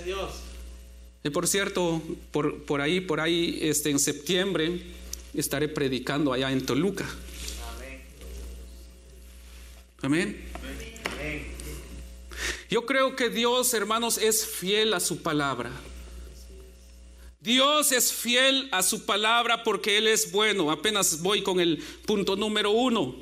[1.25, 2.01] Y por cierto,
[2.31, 4.85] por, por ahí, por ahí, este, en septiembre
[5.35, 7.13] estaré predicando allá en Toluca.
[10.03, 10.45] Amén.
[12.69, 15.71] Yo creo que Dios, hermanos, es fiel a su palabra.
[17.39, 20.71] Dios es fiel a su palabra porque Él es bueno.
[20.71, 23.15] Apenas voy con el punto número uno.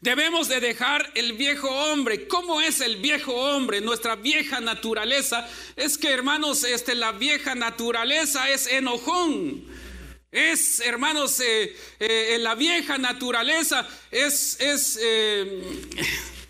[0.00, 2.26] Debemos de dejar el viejo hombre.
[2.26, 3.80] ¿Cómo es el viejo hombre?
[3.80, 9.64] Nuestra vieja naturaleza es que, hermanos, este, la vieja naturaleza es enojón.
[10.34, 15.62] Es, hermanos, eh, eh, la vieja naturaleza es, es eh,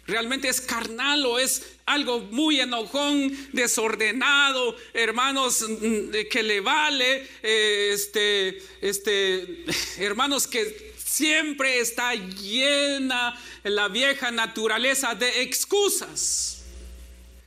[0.06, 8.62] realmente es carnal o es algo muy enojón, desordenado, hermanos, mm, que le vale, este,
[8.80, 9.66] este,
[9.98, 16.53] hermanos, que siempre está llena la vieja naturaleza de excusas.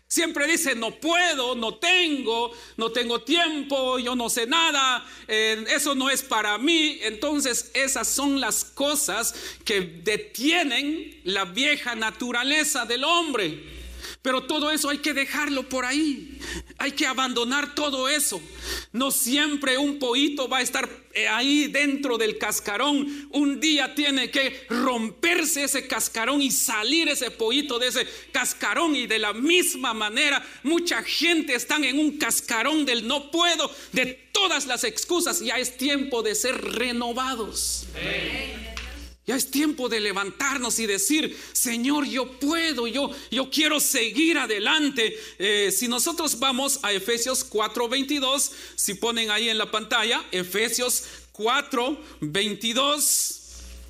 [0.09, 5.95] Siempre dice, no puedo, no tengo, no tengo tiempo, yo no sé nada, eh, eso
[5.95, 6.99] no es para mí.
[7.01, 13.76] Entonces esas son las cosas que detienen la vieja naturaleza del hombre.
[14.21, 16.39] Pero todo eso hay que dejarlo por ahí.
[16.77, 18.41] Hay que abandonar todo eso.
[18.91, 23.29] No siempre un poito va a estar eh, ahí dentro del cascarón.
[23.31, 28.95] Un día tiene que romperse ese cascarón y salir ese poito de ese cascarón.
[28.95, 34.27] Y de la misma manera, mucha gente está en un cascarón del no puedo, de
[34.31, 35.39] todas las excusas.
[35.39, 37.87] Ya es tiempo de ser renovados.
[39.27, 45.19] Ya es tiempo de levantarnos y decir, Señor, yo puedo, yo, yo quiero seguir adelante.
[45.37, 53.41] Eh, si nosotros vamos a Efesios 4:22, si ponen ahí en la pantalla, Efesios 4:22.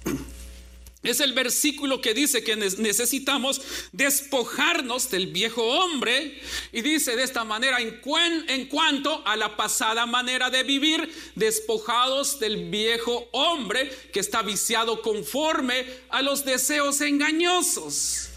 [1.03, 7.43] Es el versículo que dice que necesitamos despojarnos del viejo hombre y dice de esta
[7.43, 8.01] manera en,
[8.47, 15.01] en, cuanto a la pasada manera de vivir, despojados del viejo hombre que está viciado
[15.03, 18.29] conforme a los deseos engañosos.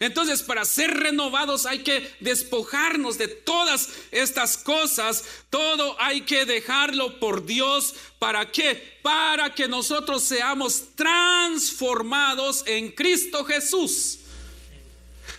[0.00, 5.24] Entonces, para ser renovados hay que despojarnos de todas estas cosas.
[5.50, 7.94] Todo hay que dejarlo por Dios.
[8.18, 8.98] ¿Para qué?
[9.02, 14.20] Para que nosotros seamos transformados en Cristo Jesús.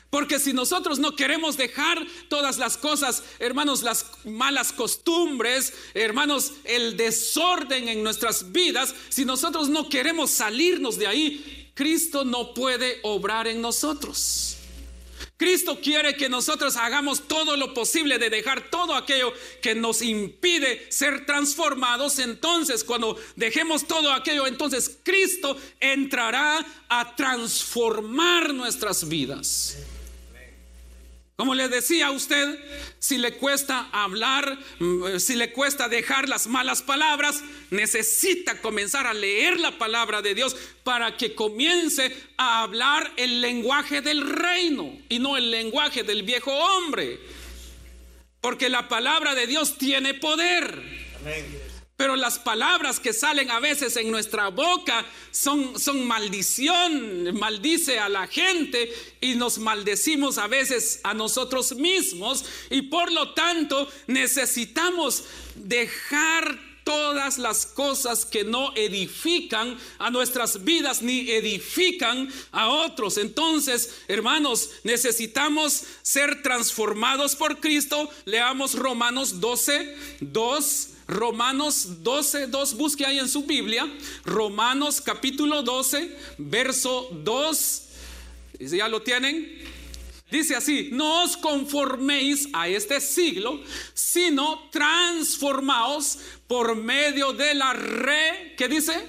[0.10, 6.96] Porque si nosotros no queremos dejar todas las cosas, hermanos, las malas costumbres, hermanos, el
[6.96, 13.48] desorden en nuestras vidas, si nosotros no queremos salirnos de ahí, Cristo no puede obrar
[13.48, 14.58] en nosotros.
[15.38, 20.92] Cristo quiere que nosotros hagamos todo lo posible de dejar todo aquello que nos impide
[20.92, 22.18] ser transformados.
[22.18, 29.78] Entonces, cuando dejemos todo aquello, entonces Cristo entrará a transformar nuestras vidas.
[31.38, 32.60] Como le decía a usted,
[32.98, 39.14] si le cuesta hablar, mm, si le cuesta dejar las malas palabras, necesita comenzar a
[39.14, 45.20] leer la palabra de Dios para que comience a hablar el lenguaje del reino y
[45.20, 47.20] no el lenguaje del viejo hombre.
[48.42, 50.82] Porque la palabra de Dios tiene poder.
[51.98, 58.08] Pero las palabras que salen a veces en nuestra boca son, son maldición, maldice a
[58.08, 65.24] la gente y nos maldecimos a veces a nosotros mismos y por lo tanto necesitamos
[65.56, 73.18] dejar todas las cosas que no edifican a nuestras vidas ni edifican a otros.
[73.18, 78.10] Entonces, hermanos, necesitamos ser transformados por Cristo.
[78.26, 83.88] Leamos Romanos 12, 2 Romanos 12, 2, busque ahí en su Biblia.
[84.26, 87.84] Romanos capítulo 12, verso 2.
[88.60, 89.58] ¿Ya lo tienen?
[90.30, 93.62] Dice así, no os conforméis a este siglo,
[93.94, 99.08] sino transformaos por medio de la re, ¿qué dice?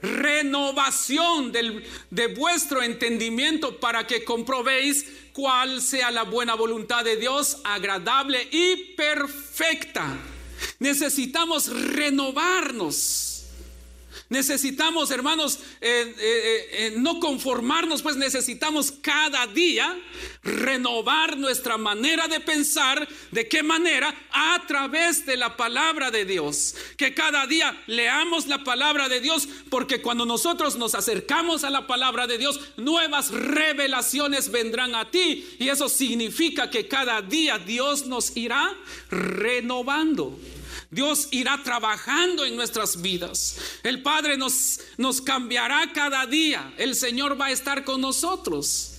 [0.00, 7.58] Renovación del, de vuestro entendimiento para que comprobéis cuál sea la buena voluntad de Dios,
[7.64, 10.16] agradable y perfecta.
[10.78, 13.28] Necesitamos renovarnos.
[14.30, 19.98] Necesitamos, hermanos, eh, eh, eh, no conformarnos, pues necesitamos cada día
[20.42, 23.08] renovar nuestra manera de pensar.
[23.30, 24.14] ¿De qué manera?
[24.30, 26.74] A través de la palabra de Dios.
[26.98, 31.86] Que cada día leamos la palabra de Dios, porque cuando nosotros nos acercamos a la
[31.86, 35.48] palabra de Dios, nuevas revelaciones vendrán a ti.
[35.60, 38.76] Y eso significa que cada día Dios nos irá
[39.10, 40.40] renovando.
[40.90, 43.58] Dios irá trabajando en nuestras vidas.
[43.84, 46.74] El Padre nos, nos cambiará cada día.
[46.78, 48.97] El Señor va a estar con nosotros.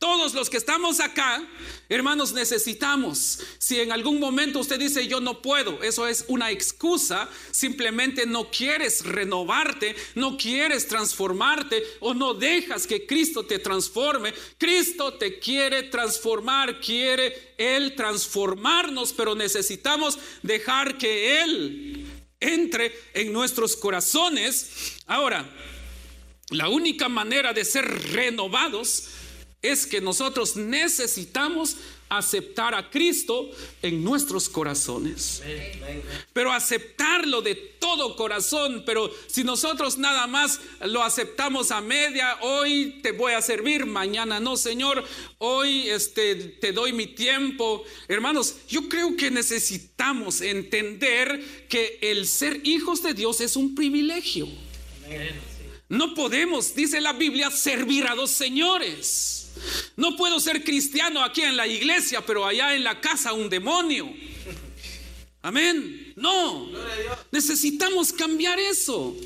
[0.00, 1.46] Todos los que estamos acá,
[1.90, 3.38] hermanos, necesitamos.
[3.58, 7.28] Si en algún momento usted dice yo no puedo, eso es una excusa.
[7.50, 14.32] Simplemente no quieres renovarte, no quieres transformarte o no dejas que Cristo te transforme.
[14.56, 22.06] Cristo te quiere transformar, quiere Él transformarnos, pero necesitamos dejar que Él
[22.40, 24.96] entre en nuestros corazones.
[25.06, 25.46] Ahora,
[26.48, 29.10] la única manera de ser renovados
[29.62, 31.76] es que nosotros necesitamos
[32.08, 33.48] aceptar a Cristo
[33.82, 35.42] en nuestros corazones.
[36.32, 43.00] Pero aceptarlo de todo corazón, pero si nosotros nada más lo aceptamos a media, hoy
[43.02, 45.04] te voy a servir, mañana no, Señor,
[45.38, 47.84] hoy este te doy mi tiempo.
[48.08, 54.48] Hermanos, yo creo que necesitamos entender que el ser hijos de Dios es un privilegio.
[55.88, 59.39] No podemos, dice la Biblia, servir a dos señores.
[59.96, 64.12] No puedo ser cristiano aquí en la iglesia, pero allá en la casa un demonio.
[65.42, 66.12] Amén.
[66.16, 66.68] No.
[67.30, 69.16] Necesitamos cambiar eso.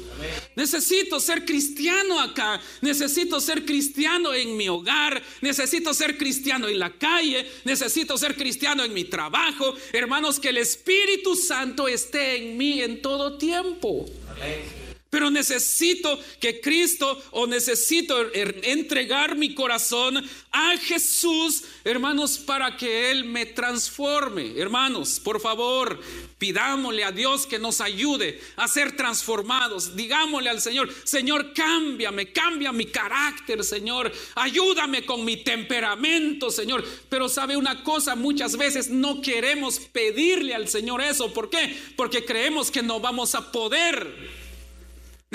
[0.54, 2.60] Necesito ser cristiano acá.
[2.82, 5.20] Necesito ser cristiano en mi hogar.
[5.40, 7.50] Necesito ser cristiano en la calle.
[7.64, 9.74] Necesito ser cristiano en mi trabajo.
[9.92, 14.06] Hermanos, que el Espíritu Santo esté en mí en todo tiempo.
[14.28, 14.83] Amén.
[15.14, 23.12] Pero necesito que Cristo o necesito er, entregar mi corazón a Jesús, hermanos, para que
[23.12, 24.58] Él me transforme.
[24.58, 26.00] Hermanos, por favor,
[26.36, 29.94] pidámosle a Dios que nos ayude a ser transformados.
[29.94, 34.10] Digámosle al Señor, Señor, cámbiame, cambia mi carácter, Señor.
[34.34, 36.84] Ayúdame con mi temperamento, Señor.
[37.08, 41.32] Pero sabe una cosa, muchas veces no queremos pedirle al Señor eso.
[41.32, 41.72] ¿Por qué?
[41.94, 44.42] Porque creemos que no vamos a poder.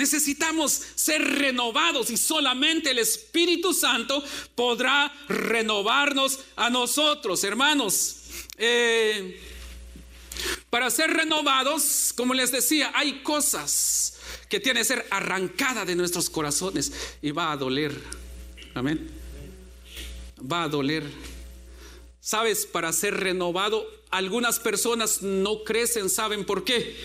[0.00, 8.16] Necesitamos ser renovados y solamente el Espíritu Santo podrá renovarnos a nosotros, hermanos.
[8.56, 9.38] Eh,
[10.70, 14.14] para ser renovados, como les decía, hay cosas
[14.48, 17.92] que tienen que ser arrancadas de nuestros corazones y va a doler.
[18.72, 19.06] Amén.
[20.50, 21.04] Va a doler.
[22.22, 26.96] Sabes, para ser renovado, algunas personas no crecen, ¿saben por qué?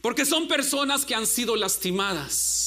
[0.00, 2.58] Porque son personas que han sido lastimadas.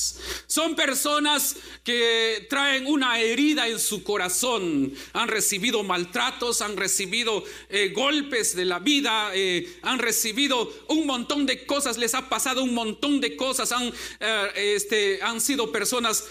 [0.47, 4.93] Son personas que traen una herida en su corazón.
[5.13, 11.45] Han recibido maltratos, han recibido eh, golpes de la vida, eh, han recibido un montón
[11.45, 13.71] de cosas, les ha pasado un montón de cosas.
[13.71, 16.25] Han, eh, este, han sido personas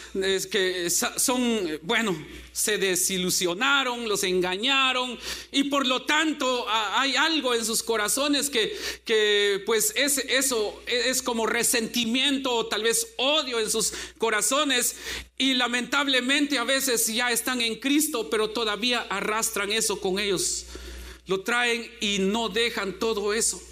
[0.50, 2.16] que son, bueno,
[2.52, 5.18] se desilusionaron, los engañaron
[5.52, 11.22] y por lo tanto hay algo en sus corazones que, que pues es, eso es
[11.22, 14.96] como resentimiento o tal vez odio en sus corazones
[15.38, 20.66] y lamentablemente a veces ya están en Cristo pero todavía arrastran eso con ellos
[21.30, 23.62] lo traen y no dejan todo eso.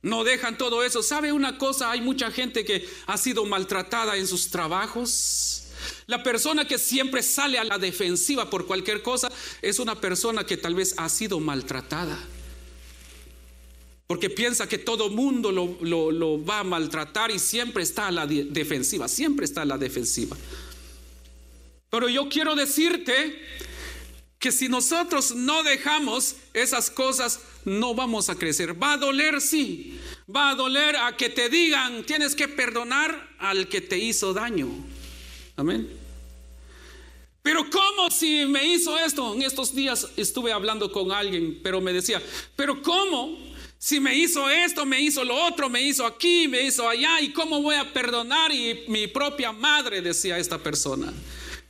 [0.00, 1.02] No dejan todo eso.
[1.02, 1.90] ¿Sabe una cosa?
[1.90, 5.65] Hay mucha gente que ha sido maltratada en sus trabajos.
[6.06, 9.28] La persona que siempre sale a la defensiva por cualquier cosa
[9.62, 12.18] es una persona que tal vez ha sido maltratada.
[14.06, 19.08] Porque piensa que todo mundo lo, va a maltratar y siempre está a la defensiva,
[19.08, 20.36] siempre está a la defensiva.
[21.90, 23.40] Pero yo quiero decirte
[24.38, 28.80] que si nosotros no dejamos esas cosas, no vamos a crecer.
[28.80, 29.98] Va a doler, sí.
[30.34, 34.68] Va a doler a que te digan, tienes que perdonar al que te hizo daño.
[35.56, 35.88] Amén.
[37.42, 39.34] Pero ¿cómo si me hizo esto?
[39.34, 42.20] En estos días estuve hablando con alguien, pero me decía,
[42.56, 43.38] pero ¿cómo?
[43.78, 47.32] Si me hizo esto, me hizo lo otro, me hizo aquí, me hizo allá, ¿y
[47.32, 48.50] cómo voy a perdonar?
[48.52, 51.12] Y mi propia madre decía esta persona,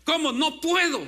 [0.04, 0.32] ¿cómo?
[0.32, 1.00] No puedo.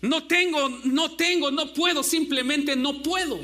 [0.00, 3.38] No tengo, no tengo, no puedo, simplemente no puedo.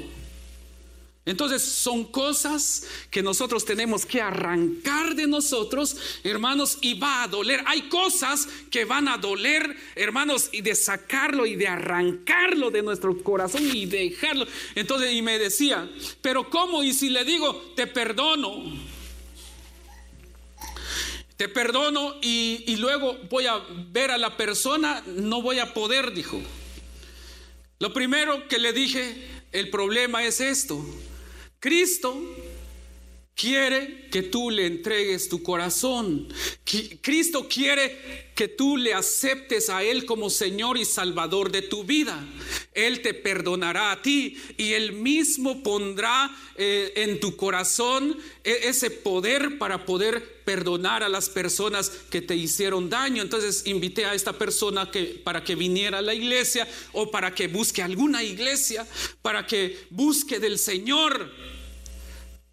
[1.25, 7.63] Entonces son cosas que nosotros tenemos que arrancar de nosotros, hermanos, y va a doler.
[7.67, 13.23] Hay cosas que van a doler, hermanos, y de sacarlo y de arrancarlo de nuestro
[13.23, 14.47] corazón y dejarlo.
[14.75, 15.89] Entonces, y me decía,
[16.21, 16.83] pero ¿cómo?
[16.83, 18.65] Y si le digo, te perdono,
[21.37, 23.63] te perdono y, y luego voy a
[23.93, 26.41] ver a la persona, no voy a poder, dijo.
[27.79, 30.85] Lo primero que le dije, el problema es esto
[31.63, 32.21] Cristo
[33.37, 36.29] quiere que tú le entregues tu corazón.
[37.01, 42.25] Cristo quiere que tú le aceptes a Él como Señor y Salvador de tu vida.
[42.75, 48.91] Él te perdonará a ti y Él mismo pondrá eh, en tu corazón e, ese
[48.91, 53.23] poder para poder perdonar a las personas que te hicieron daño.
[53.23, 57.49] Entonces invité a esta persona que, para que viniera a la iglesia o para que
[57.49, 58.87] busque alguna iglesia,
[59.21, 61.31] para que busque del Señor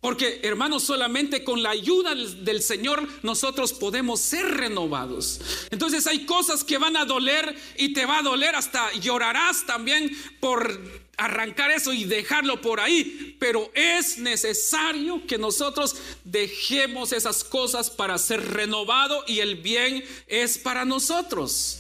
[0.02, 5.42] porque hermanos, solamente con la ayuda del Señor nosotros podemos ser renovados.
[5.72, 10.10] Entonces hay cosas que van a doler y te va a doler hasta llorarás también
[10.40, 10.80] por
[11.18, 13.36] arrancar eso y dejarlo por ahí.
[13.40, 20.58] Pero es necesario que nosotros dejemos esas cosas para ser renovado y el bien es
[20.58, 21.80] para nosotros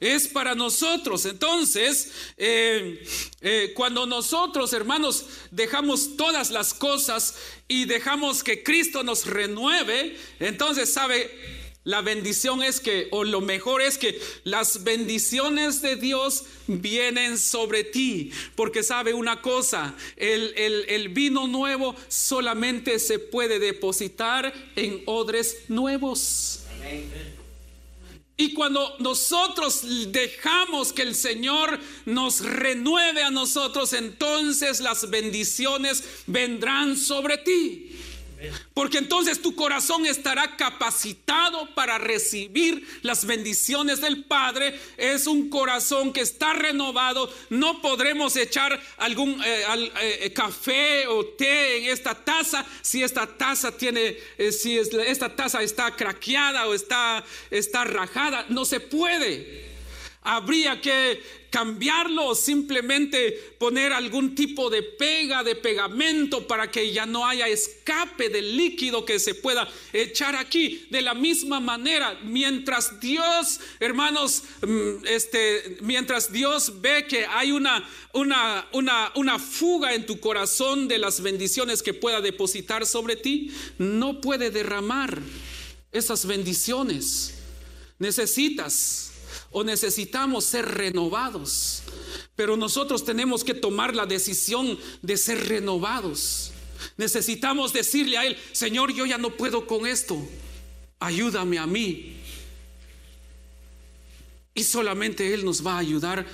[0.00, 1.24] es para nosotros.
[1.24, 3.04] Entonces, eh,
[3.40, 7.36] eh, cuando nosotros, hermanos, dejamos todas las cosas
[7.66, 11.30] y dejamos que Cristo nos renueve, entonces, ¿sabe?
[11.84, 17.82] La bendición es que, o lo mejor es que las bendiciones de Dios vienen sobre
[17.82, 18.30] ti.
[18.56, 26.60] Porque sabe una cosa, el, el vino nuevo solamente se puede depositar en odres nuevos.
[26.76, 27.38] Amén.
[28.40, 29.82] Y cuando nosotros
[30.12, 37.90] dejamos que el Señor nos renueve a nosotros, entonces las bendiciones vendrán sobre ti.
[38.72, 44.78] Porque entonces tu corazón estará capacitado para recibir las bendiciones del Padre.
[44.96, 47.32] Es un corazón que está renovado.
[47.50, 53.26] No podremos echar algún eh, eh, eh, café o té en esta taza si esta
[53.26, 54.16] taza tiene,
[54.52, 58.46] si esta taza está craqueada o está, está rajada.
[58.48, 59.66] No se puede.
[60.22, 61.20] Habría que
[61.50, 67.48] cambiarlo o simplemente poner algún tipo de pega, de pegamento para que ya no haya
[67.48, 70.86] escape del líquido que se pueda echar aquí.
[70.90, 77.88] De la misma manera, mientras Dios, hermanos, mm, este, mientras Dios ve que hay una,
[78.12, 83.50] una, una, una fuga en tu corazón de las bendiciones que pueda depositar sobre ti,
[83.78, 85.18] no puede derramar
[85.92, 87.34] esas bendiciones.
[87.98, 89.07] Necesitas
[89.50, 91.82] o necesitamos ser renovados.
[92.36, 96.52] Pero nosotros tenemos que tomar la decisión de ser renovados.
[96.96, 100.16] Necesitamos decirle a Él, Señor, yo ya no puedo con esto.
[101.00, 102.16] Ayúdame a mí.
[104.54, 106.26] Y solamente Él nos va a ayudar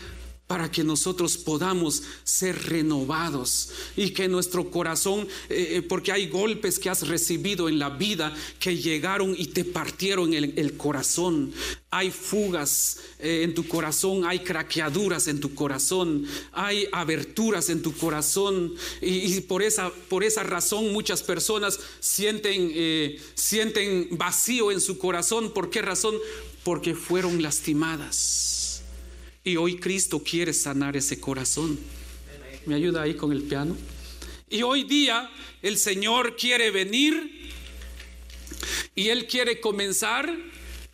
[0.46, 6.78] para que nosotros podamos ser renovados y que nuestro corazón, eh, eh, porque hay golpes
[6.78, 11.52] que has recibido en la vida que llegaron y te partieron el, corazón.
[11.90, 17.96] Hay fugas eh, en tu corazón, hay craqueaduras en tu corazón, hay aberturas en tu
[17.96, 25.52] corazón y, por, esa, por esa razón muchas personas sienten, sienten vacío en su corazón.
[25.54, 26.14] ¿Por qué razón?
[26.64, 28.53] Porque fueron lastimadas
[29.44, 31.78] y hoy Cristo quiere sanar ese corazón.
[32.64, 33.76] ¿Me ayuda ahí con el piano?
[34.48, 35.30] Y hoy día
[35.60, 37.52] el Señor quiere venir
[38.94, 40.34] y Él quiere comenzar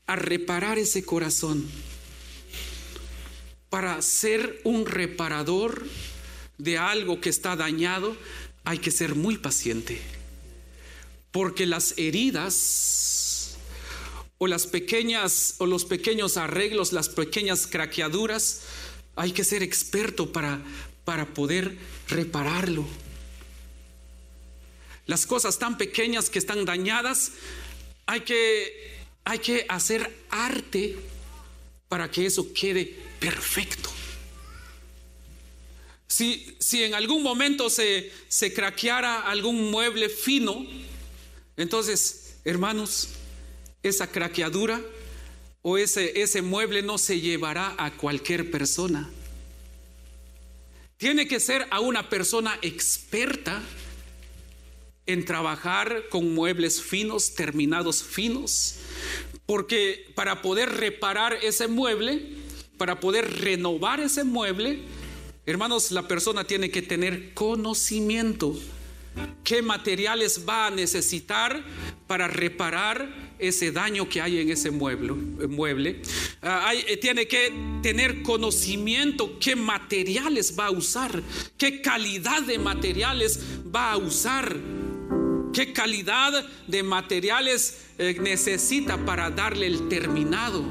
[0.06, 1.64] a reparar ese corazón
[3.70, 5.86] para ser un reparador
[6.58, 8.16] de algo que está dañado,
[8.64, 10.00] hay que ser muy paciente.
[11.30, 12.54] Porque las heridas
[14.42, 18.62] o las pequeñas o los pequeños arreglos, las pequeñas craqueaduras,
[19.14, 20.62] hay que ser experto para,
[21.04, 21.76] para poder
[22.08, 22.86] repararlo.
[25.04, 27.32] Las cosas tan pequeñas que están dañadas,
[28.06, 30.96] hay que, hay que hacer arte
[31.90, 33.90] para que eso quede perfecto.
[36.06, 40.66] Si, si en algún momento se, se craqueara algún mueble fino,
[41.58, 43.19] entonces, hermanos,
[43.82, 44.80] esa craqueadura
[45.62, 49.10] o ese, ese mueble no se llevará a cualquier persona.
[50.96, 53.62] Tiene que ser a una persona experta
[55.06, 58.76] en trabajar con muebles finos, terminados finos,
[59.46, 62.34] porque para poder reparar ese mueble,
[62.76, 64.82] para poder renovar ese mueble,
[65.46, 68.56] hermanos, la persona tiene que tener conocimiento
[69.42, 71.64] qué materiales va a necesitar
[72.06, 75.12] para reparar ese daño que hay en ese mueble.
[75.12, 76.02] mueble.
[76.42, 81.22] Ah, eh, tiene que tener conocimiento qué materiales va a usar,
[81.56, 83.40] qué calidad de materiales
[83.74, 84.56] va a usar,
[85.52, 90.64] qué calidad de materiales eh, necesita para darle el terminado.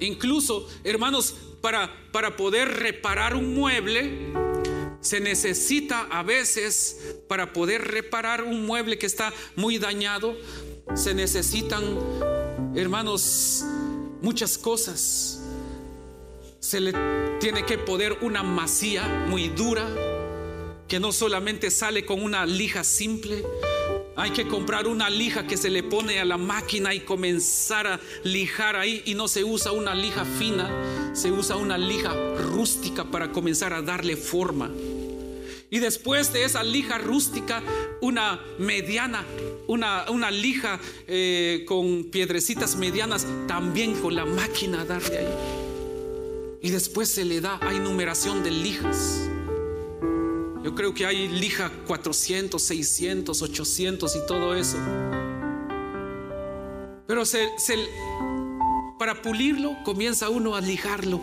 [0.00, 4.32] Incluso, hermanos, para, para poder reparar un mueble,
[5.02, 10.36] se necesita a veces para poder reparar un mueble que está muy dañado,
[10.94, 11.82] se necesitan,
[12.74, 13.64] hermanos,
[14.20, 15.40] muchas cosas.
[16.60, 16.92] Se le
[17.40, 19.88] tiene que poner una masía muy dura,
[20.86, 23.42] que no solamente sale con una lija simple,
[24.14, 28.00] hay que comprar una lija que se le pone a la máquina y comenzar a
[28.24, 30.70] lijar ahí y no se usa una lija fina,
[31.14, 34.70] se usa una lija rústica para comenzar a darle forma.
[35.72, 37.62] Y después de esa lija rústica,
[38.02, 39.24] una mediana,
[39.66, 45.34] una, una lija eh, con piedrecitas medianas, también con la máquina darle ahí.
[46.60, 49.30] Y después se le da, hay numeración de lijas.
[50.62, 54.76] Yo creo que hay lija 400, 600, 800 y todo eso.
[57.06, 57.22] Pero
[58.98, 61.18] para pulirlo comienza uno a lijarlo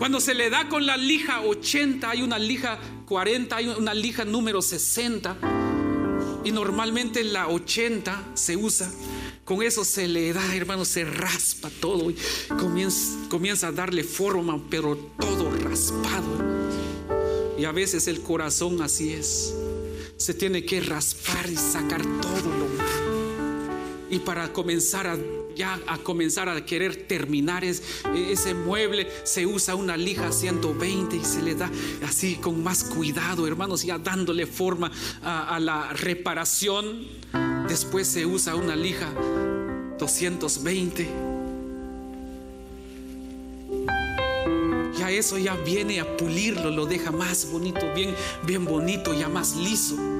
[0.00, 4.24] cuando se le da con la lija 80, hay una lija 40, hay una lija
[4.24, 5.36] número 60.
[6.42, 8.90] Y normalmente la 80 se usa.
[9.44, 12.16] Con eso se le da, hermano, se raspa todo y
[12.58, 16.46] comienza, comienza a darle forma, pero todo raspado.
[17.58, 19.54] Y a veces el corazón así es.
[20.16, 22.79] Se tiene que raspar y sacar todo lo.
[24.10, 25.16] Y para comenzar a
[25.54, 27.82] ya a comenzar a querer terminar es,
[28.14, 31.70] ese mueble, se usa una lija 120 y se le da
[32.06, 34.90] así con más cuidado, hermanos, ya dándole forma
[35.22, 37.06] a, a la reparación.
[37.68, 39.12] Después se usa una lija
[39.98, 41.08] 220.
[44.98, 48.14] Ya eso ya viene a pulirlo, lo deja más bonito, bien,
[48.46, 50.19] bien bonito, ya más liso.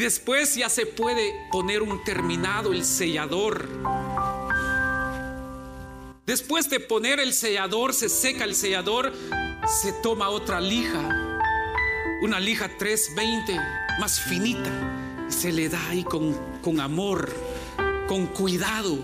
[0.00, 3.68] Después ya se puede poner un terminado, el sellador.
[6.24, 9.12] Después de poner el sellador, se seca el sellador,
[9.66, 11.38] se toma otra lija,
[12.22, 13.60] una lija 320,
[14.00, 14.70] más finita,
[15.28, 16.32] se le da ahí con,
[16.62, 17.30] con amor,
[18.08, 19.00] con cuidado,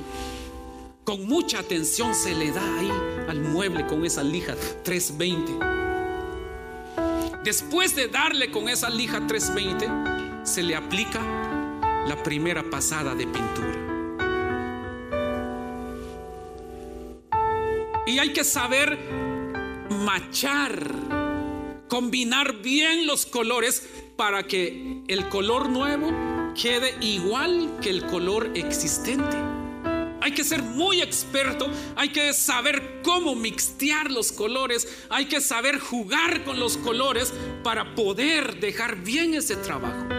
[1.05, 2.91] con mucha atención se le da ahí
[3.29, 5.77] al mueble con esa lija 320.
[7.45, 10.16] Después de darle con esa lija 320,
[10.47, 11.21] se le aplica
[12.07, 13.87] la primera pasada de pintura.
[18.07, 18.97] Y hay que saber
[19.91, 20.89] machar,
[21.89, 26.13] combinar bien los colores para que el color nuevo
[26.55, 29.37] quede igual que el color existente.
[30.21, 35.79] Hay que ser muy experto, hay que saber cómo mixtear los colores, hay que saber
[35.79, 37.33] jugar con los colores
[37.65, 40.16] para poder dejar bien ese trabajo.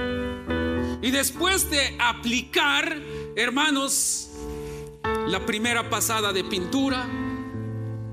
[1.08, 3.02] Y después de aplicar,
[3.38, 4.28] hermanos,
[5.26, 7.08] la primera pasada de pintura,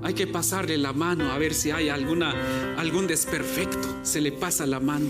[0.01, 2.33] hay que pasarle la mano a ver si hay alguna,
[2.77, 3.99] algún desperfecto.
[4.03, 5.07] Se le pasa la mano.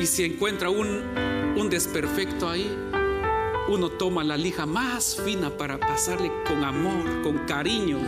[0.00, 0.88] Y si encuentra un,
[1.54, 2.66] un desperfecto ahí,
[3.68, 7.98] uno toma la lija más fina para pasarle con amor, con cariño,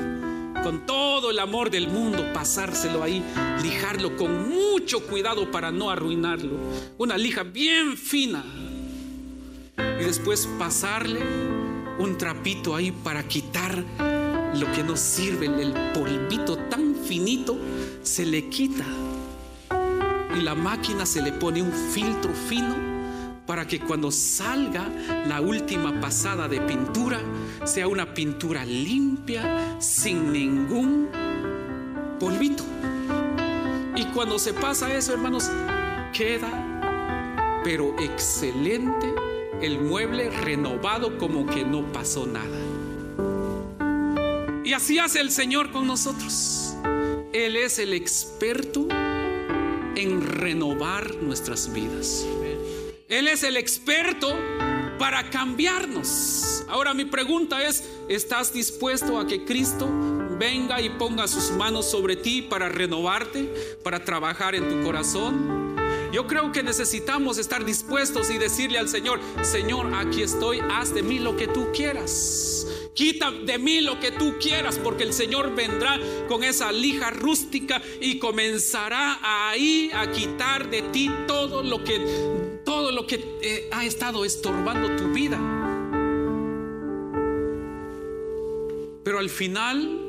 [0.63, 3.23] con todo el amor del mundo, pasárselo ahí,
[3.63, 6.57] lijarlo con mucho cuidado para no arruinarlo.
[6.99, 8.45] Una lija bien fina.
[9.79, 11.21] Y después pasarle
[11.99, 13.85] un trapito ahí para quitar
[14.55, 17.57] lo que no sirve, el polvito tan finito
[18.03, 18.85] se le quita
[20.37, 22.89] y la máquina se le pone un filtro fino
[23.51, 24.88] para que cuando salga
[25.26, 27.20] la última pasada de pintura
[27.64, 31.09] sea una pintura limpia, sin ningún
[32.20, 32.62] polvito.
[33.96, 35.51] Y cuando se pasa eso, hermanos,
[36.12, 39.12] queda, pero excelente,
[39.61, 42.57] el mueble renovado como que no pasó nada.
[44.64, 46.76] Y así hace el Señor con nosotros.
[47.32, 48.86] Él es el experto
[49.96, 52.24] en renovar nuestras vidas.
[53.11, 54.39] Él es el experto
[54.97, 56.65] para cambiarnos.
[56.69, 59.89] Ahora mi pregunta es, ¿estás dispuesto a que Cristo
[60.39, 65.75] venga y ponga sus manos sobre ti para renovarte, para trabajar en tu corazón?
[66.13, 71.03] Yo creo que necesitamos estar dispuestos y decirle al Señor, Señor, aquí estoy, haz de
[71.03, 72.65] mí lo que tú quieras.
[72.95, 75.99] Quita de mí lo que tú quieras, porque el Señor vendrá
[76.29, 82.39] con esa lija rústica y comenzará ahí a quitar de ti todo lo que
[82.91, 85.38] todo lo que eh, ha estado estorbando tu vida.
[89.05, 90.09] Pero al final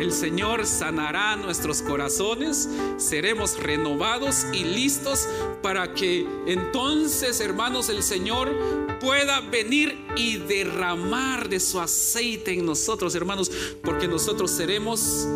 [0.00, 5.28] el Señor sanará nuestros corazones, seremos renovados y listos
[5.62, 8.50] para que entonces, hermanos, el Señor
[8.98, 13.50] pueda venir y derramar de su aceite en nosotros, hermanos,
[13.82, 15.26] porque nosotros seremos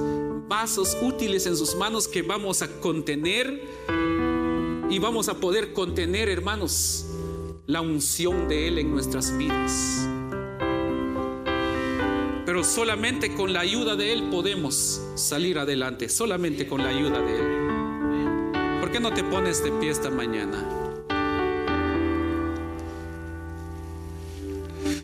[0.48, 4.15] vasos útiles en sus manos que vamos a contener
[4.88, 7.06] y vamos a poder contener, hermanos,
[7.66, 10.08] la unción de Él en nuestras vidas.
[12.44, 17.36] Pero solamente con la ayuda de Él podemos salir adelante, solamente con la ayuda de
[17.36, 18.80] Él.
[18.80, 20.64] ¿Por qué no te pones de pie esta mañana?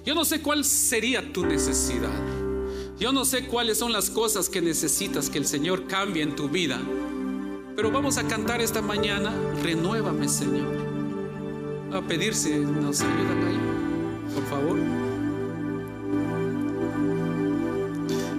[0.04, 2.20] Yo no sé cuál sería tu necesidad.
[3.00, 6.48] Yo no sé cuáles son las cosas que necesitas que el Señor cambie en tu
[6.48, 6.80] vida.
[7.74, 10.68] Pero vamos a cantar esta mañana, renuévame Señor.
[11.92, 13.60] A pedir si nos ayudan ahí,
[14.34, 14.78] por favor.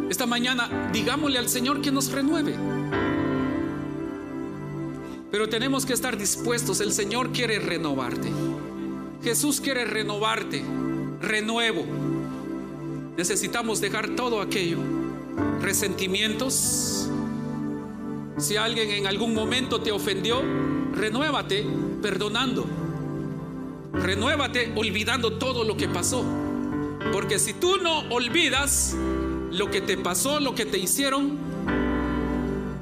[0.09, 2.55] Esta mañana digámosle al Señor que nos renueve.
[5.31, 6.79] Pero tenemos que estar dispuestos.
[6.79, 8.31] El Señor quiere renovarte.
[9.23, 10.63] Jesús quiere renovarte.
[11.19, 11.83] Renuevo.
[13.17, 14.77] Necesitamos dejar todo aquello.
[15.59, 17.09] Resentimientos.
[18.37, 20.41] Si alguien en algún momento te ofendió,
[20.93, 21.65] renuévate
[22.01, 22.65] perdonando.
[23.93, 26.25] Renuévate olvidando todo lo que pasó.
[27.11, 28.95] Porque si tú no olvidas,
[29.51, 31.37] lo que te pasó, lo que te hicieron,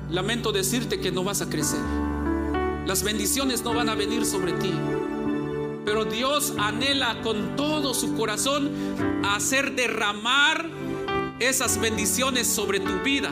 [0.10, 1.82] lamento decirte que no vas a crecer.
[2.86, 4.72] Las bendiciones no van a venir sobre ti.
[5.84, 8.72] Pero Dios anhela con todo su corazón
[9.24, 10.66] hacer derramar
[11.40, 13.32] esas bendiciones sobre tu vida.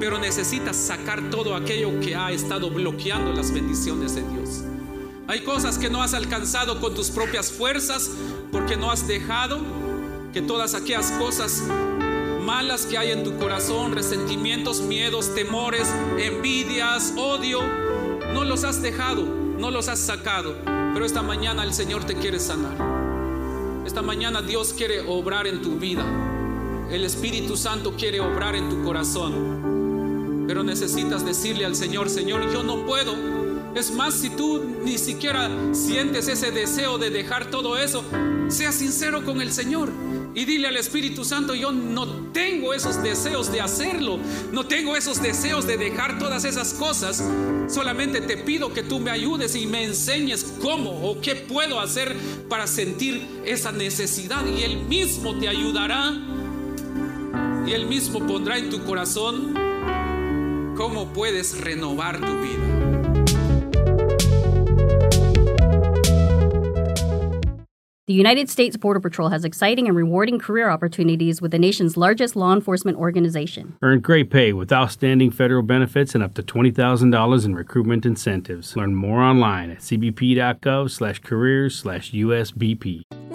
[0.00, 4.62] Pero necesitas sacar todo aquello que ha estado bloqueando las bendiciones de Dios.
[5.26, 8.10] Hay cosas que no has alcanzado con tus propias fuerzas
[8.50, 9.60] porque no has dejado
[10.32, 11.62] que todas aquellas cosas
[12.48, 15.86] malas que hay en tu corazón, resentimientos, miedos, temores,
[16.18, 17.60] envidias, odio,
[18.32, 19.22] no los has dejado,
[19.58, 20.56] no los has sacado.
[20.64, 22.76] Pero esta mañana el Señor te quiere sanar.
[23.84, 26.04] Esta mañana Dios quiere obrar en tu vida.
[26.90, 29.67] El Espíritu Santo quiere obrar en tu corazón.
[30.48, 33.14] Pero necesitas decirle al Señor, Señor, yo no puedo.
[33.74, 38.02] Es más, si tú ni siquiera sientes ese deseo de dejar todo eso,
[38.48, 39.90] sea sincero con el Señor.
[40.34, 44.18] Y dile al Espíritu Santo, yo no tengo esos deseos de hacerlo,
[44.50, 47.22] no tengo esos deseos de dejar todas esas cosas.
[47.68, 52.16] Solamente te pido que tú me ayudes y me enseñes cómo o qué puedo hacer
[52.48, 54.46] para sentir esa necesidad.
[54.46, 56.14] Y Él mismo te ayudará.
[57.66, 59.67] Y Él mismo pondrá en tu corazón
[60.78, 62.78] cómo puedes renovar tu vida.
[68.06, 72.36] The United States Border Patrol has exciting and rewarding career opportunities with the nation's largest
[72.36, 73.76] law enforcement organization.
[73.82, 78.76] Earn great pay with outstanding federal benefits and up to $20,000 in recruitment incentives.
[78.76, 80.88] Learn more online at cbp.gov